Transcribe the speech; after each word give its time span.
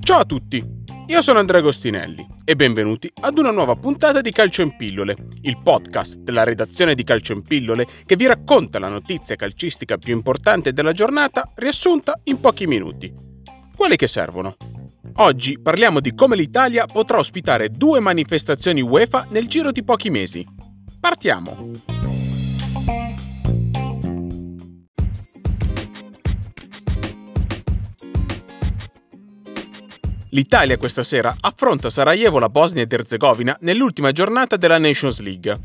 Ciao 0.00 0.18
a 0.18 0.24
tutti, 0.24 0.62
io 1.06 1.22
sono 1.22 1.38
Andrea 1.38 1.60
Agostinelli 1.60 2.26
e 2.44 2.54
benvenuti 2.54 3.10
ad 3.22 3.38
una 3.38 3.50
nuova 3.50 3.76
puntata 3.76 4.20
di 4.20 4.30
Calcio 4.30 4.60
in 4.60 4.76
Pillole, 4.76 5.16
il 5.42 5.58
podcast 5.62 6.18
della 6.18 6.44
redazione 6.44 6.94
di 6.94 7.02
Calcio 7.02 7.32
in 7.32 7.42
Pillole 7.42 7.86
che 8.04 8.16
vi 8.16 8.26
racconta 8.26 8.78
la 8.78 8.90
notizia 8.90 9.36
calcistica 9.36 9.96
più 9.96 10.14
importante 10.14 10.74
della 10.74 10.92
giornata 10.92 11.50
riassunta 11.54 12.20
in 12.24 12.40
pochi 12.40 12.66
minuti. 12.66 13.10
Quali 13.74 13.96
che 13.96 14.06
servono? 14.06 14.54
Oggi 15.14 15.58
parliamo 15.58 16.00
di 16.00 16.14
come 16.14 16.36
l'Italia 16.36 16.84
potrà 16.84 17.18
ospitare 17.18 17.70
due 17.70 18.00
manifestazioni 18.00 18.82
UEFA 18.82 19.28
nel 19.30 19.48
giro 19.48 19.72
di 19.72 19.82
pochi 19.82 20.10
mesi. 20.10 20.46
Partiamo! 21.00 22.15
L'Italia 30.30 30.76
questa 30.76 31.04
sera 31.04 31.36
affronta 31.40 31.88
Sarajevo 31.88 32.40
la 32.40 32.48
Bosnia 32.48 32.82
ed 32.82 32.92
Erzegovina 32.92 33.56
nell'ultima 33.60 34.10
giornata 34.10 34.56
della 34.56 34.78
Nations 34.78 35.20
League. 35.20 35.58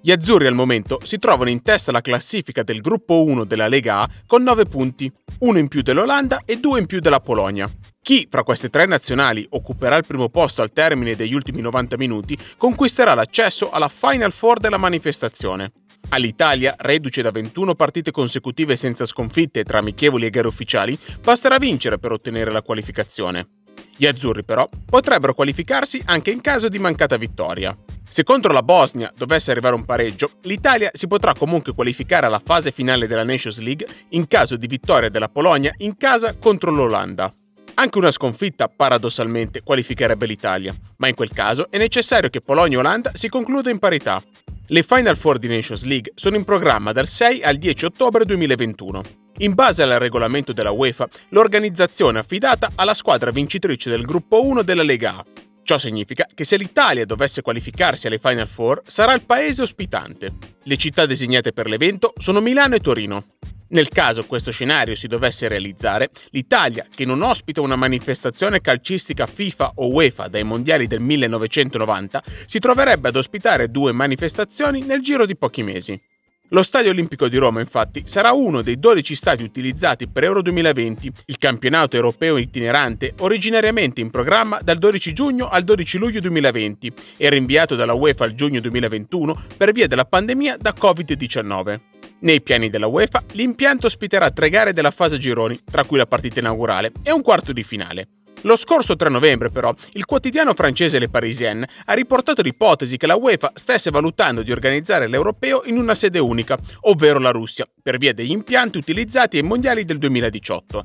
Gli 0.00 0.12
azzurri 0.12 0.46
al 0.46 0.54
momento 0.54 1.00
si 1.02 1.18
trovano 1.18 1.50
in 1.50 1.62
testa 1.62 1.90
alla 1.90 2.00
classifica 2.00 2.62
del 2.62 2.80
gruppo 2.80 3.24
1 3.24 3.44
della 3.44 3.66
Lega 3.66 4.02
A 4.02 4.08
con 4.26 4.42
9 4.42 4.66
punti, 4.66 5.10
uno 5.40 5.58
in 5.58 5.66
più 5.66 5.82
dell'Olanda 5.82 6.42
e 6.44 6.58
due 6.58 6.78
in 6.78 6.86
più 6.86 7.00
della 7.00 7.20
Polonia. 7.20 7.68
Chi 8.00 8.28
fra 8.30 8.44
queste 8.44 8.68
tre 8.68 8.86
nazionali 8.86 9.44
occuperà 9.50 9.96
il 9.96 10.06
primo 10.06 10.28
posto 10.28 10.62
al 10.62 10.72
termine 10.72 11.16
degli 11.16 11.34
ultimi 11.34 11.60
90 11.60 11.96
minuti 11.96 12.38
conquisterà 12.56 13.14
l'accesso 13.14 13.70
alla 13.70 13.88
Final 13.88 14.30
Four 14.30 14.60
della 14.60 14.76
manifestazione. 14.76 15.72
All'Italia, 16.10 16.74
reduce 16.78 17.22
da 17.22 17.30
21 17.30 17.74
partite 17.74 18.10
consecutive 18.10 18.76
senza 18.76 19.06
sconfitte 19.06 19.64
tra 19.64 19.78
amichevoli 19.78 20.26
e 20.26 20.30
gare 20.30 20.46
ufficiali, 20.46 20.96
basterà 21.20 21.56
vincere 21.58 21.98
per 21.98 22.12
ottenere 22.12 22.52
la 22.52 22.62
qualificazione. 22.62 23.63
Gli 23.96 24.06
azzurri 24.06 24.44
però 24.44 24.68
potrebbero 24.84 25.34
qualificarsi 25.34 26.02
anche 26.06 26.30
in 26.30 26.40
caso 26.40 26.68
di 26.68 26.78
mancata 26.78 27.16
vittoria. 27.16 27.76
Se 28.08 28.22
contro 28.22 28.52
la 28.52 28.62
Bosnia 28.62 29.12
dovesse 29.16 29.50
arrivare 29.50 29.74
un 29.74 29.84
pareggio, 29.84 30.32
l'Italia 30.42 30.90
si 30.92 31.06
potrà 31.06 31.34
comunque 31.34 31.74
qualificare 31.74 32.26
alla 32.26 32.40
fase 32.44 32.70
finale 32.70 33.06
della 33.06 33.24
Nations 33.24 33.58
League 33.58 33.86
in 34.10 34.28
caso 34.28 34.56
di 34.56 34.66
vittoria 34.66 35.08
della 35.08 35.28
Polonia 35.28 35.72
in 35.78 35.96
casa 35.96 36.36
contro 36.36 36.70
l'Olanda. 36.70 37.32
Anche 37.74 37.98
una 37.98 38.12
sconfitta, 38.12 38.68
paradossalmente, 38.68 39.62
qualificherebbe 39.62 40.26
l'Italia, 40.26 40.72
ma 40.98 41.08
in 41.08 41.14
quel 41.14 41.30
caso 41.30 41.66
è 41.70 41.78
necessario 41.78 42.30
che 42.30 42.40
Polonia 42.40 42.76
e 42.76 42.80
Olanda 42.80 43.10
si 43.14 43.28
concluda 43.28 43.70
in 43.70 43.80
parità. 43.80 44.22
Le 44.68 44.82
Final 44.84 45.16
Four 45.16 45.38
di 45.38 45.48
Nations 45.48 45.82
League 45.84 46.12
sono 46.14 46.36
in 46.36 46.44
programma 46.44 46.92
dal 46.92 47.08
6 47.08 47.42
al 47.42 47.56
10 47.56 47.84
ottobre 47.86 48.24
2021. 48.24 49.23
In 49.38 49.54
base 49.54 49.82
al 49.82 49.98
regolamento 49.98 50.52
della 50.52 50.70
UEFA, 50.70 51.08
l'organizzazione 51.30 52.18
è 52.18 52.20
affidata 52.20 52.70
alla 52.76 52.94
squadra 52.94 53.32
vincitrice 53.32 53.90
del 53.90 54.04
gruppo 54.04 54.44
1 54.44 54.62
della 54.62 54.84
Lega 54.84 55.16
A. 55.16 55.24
Ciò 55.64 55.76
significa 55.76 56.28
che 56.32 56.44
se 56.44 56.56
l'Italia 56.56 57.04
dovesse 57.04 57.42
qualificarsi 57.42 58.06
alle 58.06 58.18
Final 58.18 58.46
Four, 58.46 58.82
sarà 58.86 59.12
il 59.12 59.24
paese 59.24 59.62
ospitante. 59.62 60.32
Le 60.62 60.76
città 60.76 61.04
designate 61.04 61.52
per 61.52 61.66
l'evento 61.66 62.12
sono 62.16 62.40
Milano 62.40 62.76
e 62.76 62.80
Torino. 62.80 63.26
Nel 63.70 63.88
caso 63.88 64.24
questo 64.24 64.52
scenario 64.52 64.94
si 64.94 65.08
dovesse 65.08 65.48
realizzare, 65.48 66.10
l'Italia, 66.30 66.86
che 66.88 67.04
non 67.04 67.20
ospita 67.22 67.60
una 67.60 67.74
manifestazione 67.74 68.60
calcistica 68.60 69.26
FIFA 69.26 69.72
o 69.76 69.90
UEFA 69.90 70.28
dai 70.28 70.44
mondiali 70.44 70.86
del 70.86 71.00
1990, 71.00 72.22
si 72.46 72.60
troverebbe 72.60 73.08
ad 73.08 73.16
ospitare 73.16 73.68
due 73.68 73.90
manifestazioni 73.90 74.82
nel 74.82 75.02
giro 75.02 75.26
di 75.26 75.36
pochi 75.36 75.64
mesi. 75.64 76.00
Lo 76.48 76.62
Stadio 76.62 76.90
Olimpico 76.90 77.26
di 77.26 77.38
Roma, 77.38 77.60
infatti, 77.60 78.02
sarà 78.04 78.32
uno 78.32 78.60
dei 78.60 78.78
12 78.78 79.14
stadi 79.14 79.42
utilizzati 79.42 80.06
per 80.06 80.24
Euro 80.24 80.42
2020, 80.42 81.10
il 81.26 81.38
campionato 81.38 81.96
europeo 81.96 82.36
itinerante 82.36 83.14
originariamente 83.20 84.02
in 84.02 84.10
programma 84.10 84.60
dal 84.62 84.76
12 84.76 85.12
giugno 85.14 85.48
al 85.48 85.64
12 85.64 85.98
luglio 85.98 86.20
2020 86.20 86.92
e 87.16 87.30
rinviato 87.30 87.76
dalla 87.76 87.94
UEFA 87.94 88.24
al 88.24 88.34
giugno 88.34 88.60
2021 88.60 89.42
per 89.56 89.72
via 89.72 89.88
della 89.88 90.04
pandemia 90.04 90.58
da 90.60 90.74
Covid-19. 90.78 91.80
Nei 92.20 92.42
piani 92.42 92.68
della 92.68 92.88
UEFA, 92.88 93.22
l'impianto 93.32 93.86
ospiterà 93.86 94.30
tre 94.30 94.50
gare 94.50 94.74
della 94.74 94.90
fase 94.90 95.18
gironi, 95.18 95.58
tra 95.64 95.84
cui 95.84 95.96
la 95.96 96.06
partita 96.06 96.40
inaugurale 96.40 96.92
e 97.02 97.10
un 97.10 97.22
quarto 97.22 97.54
di 97.54 97.62
finale. 97.62 98.08
Lo 98.44 98.56
scorso 98.56 98.94
3 98.94 99.08
novembre, 99.08 99.48
però, 99.48 99.74
il 99.92 100.04
quotidiano 100.04 100.52
francese 100.52 100.98
Le 100.98 101.08
Parisien 101.08 101.64
ha 101.86 101.92
riportato 101.94 102.42
l'ipotesi 102.42 102.98
che 102.98 103.06
la 103.06 103.16
UEFA 103.16 103.52
stesse 103.54 103.90
valutando 103.90 104.42
di 104.42 104.52
organizzare 104.52 105.08
l'Europeo 105.08 105.62
in 105.64 105.78
una 105.78 105.94
sede 105.94 106.18
unica, 106.18 106.58
ovvero 106.82 107.18
la 107.18 107.30
Russia, 107.30 107.66
per 107.82 107.96
via 107.96 108.12
degli 108.12 108.32
impianti 108.32 108.76
utilizzati 108.76 109.38
ai 109.38 109.44
mondiali 109.44 109.86
del 109.86 109.96
2018. 109.96 110.82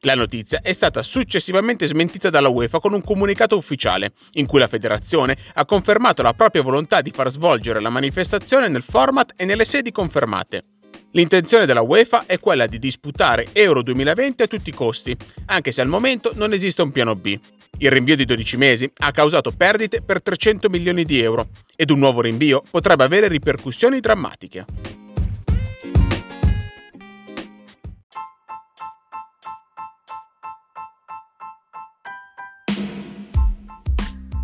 La 0.00 0.14
notizia 0.14 0.60
è 0.62 0.74
stata 0.74 1.02
successivamente 1.02 1.86
smentita 1.86 2.28
dalla 2.28 2.48
UEFA 2.48 2.80
con 2.80 2.92
un 2.92 3.02
comunicato 3.02 3.56
ufficiale, 3.56 4.12
in 4.32 4.44
cui 4.44 4.58
la 4.58 4.68
federazione 4.68 5.36
ha 5.54 5.64
confermato 5.64 6.20
la 6.20 6.34
propria 6.34 6.62
volontà 6.62 7.00
di 7.00 7.10
far 7.10 7.30
svolgere 7.30 7.80
la 7.80 7.90
manifestazione 7.90 8.68
nel 8.68 8.82
format 8.82 9.32
e 9.36 9.46
nelle 9.46 9.64
sedi 9.64 9.90
confermate. 9.90 10.79
L'intenzione 11.12 11.66
della 11.66 11.80
UEFA 11.80 12.24
è 12.26 12.38
quella 12.38 12.66
di 12.66 12.78
disputare 12.78 13.48
Euro 13.52 13.82
2020 13.82 14.42
a 14.44 14.46
tutti 14.46 14.70
i 14.70 14.72
costi, 14.74 15.16
anche 15.46 15.72
se 15.72 15.80
al 15.80 15.88
momento 15.88 16.30
non 16.34 16.52
esiste 16.52 16.82
un 16.82 16.92
piano 16.92 17.16
B. 17.16 17.36
Il 17.78 17.90
rinvio 17.90 18.14
di 18.14 18.24
12 18.24 18.56
mesi 18.56 18.90
ha 18.98 19.10
causato 19.10 19.50
perdite 19.50 20.02
per 20.02 20.22
300 20.22 20.68
milioni 20.68 21.04
di 21.04 21.20
euro 21.20 21.48
ed 21.74 21.90
un 21.90 21.98
nuovo 21.98 22.20
rinvio 22.20 22.62
potrebbe 22.70 23.02
avere 23.02 23.26
ripercussioni 23.26 23.98
drammatiche. 23.98 24.66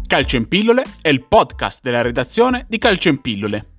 Calcio 0.09 0.37
in 0.37 0.49
pillole 0.49 0.85
è 1.01 1.09
il 1.11 1.25
podcast 1.27 1.81
della 1.83 2.01
redazione 2.01 2.65
di 2.69 2.79
Calcio 2.79 3.09
in 3.09 3.21
pillole. 3.21 3.76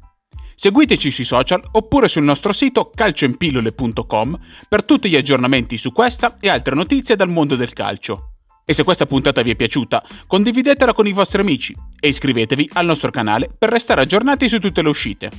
Seguiteci 0.60 1.12
sui 1.12 1.24
social 1.24 1.62
oppure 1.74 2.08
sul 2.08 2.24
nostro 2.24 2.52
sito 2.52 2.90
calcioinpillole.com 2.90 4.40
per 4.68 4.84
tutti 4.84 5.08
gli 5.08 5.16
aggiornamenti 5.16 5.78
su 5.78 5.92
questa 5.92 6.36
e 6.40 6.50
altre 6.50 6.74
notizie 6.74 7.16
dal 7.16 7.30
mondo 7.30 7.56
del 7.56 7.74
calcio. 7.74 8.32
E 8.66 8.74
se 8.74 8.84
questa 8.84 9.06
puntata 9.06 9.44
vi 9.44 9.52
è 9.52 9.56
piaciuta, 9.56 10.04
condividetela 10.26 10.94
con 10.94 11.06
i 11.06 11.14
vostri 11.14 11.42
amici 11.42 11.76
e 12.00 12.08
iscrivetevi 12.08 12.72
al 12.74 12.88
nostro 12.88 13.12
canale 13.12 13.52
per 13.56 13.70
restare 13.70 14.02
aggiornati 14.02 14.50
su 14.50 14.58
tutte 14.58 14.82
le 14.82 14.90
uscite. 14.90 15.30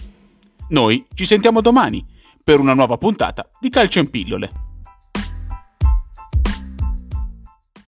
Noi 0.69 1.05
ci 1.15 1.25
sentiamo 1.25 1.61
domani 1.61 2.07
per 2.45 2.61
una 2.61 2.75
nuova 2.75 2.97
puntata 2.97 3.51
di 3.59 3.71
Calcio 3.71 3.99
in 3.99 4.11
Pillole. 4.11 4.68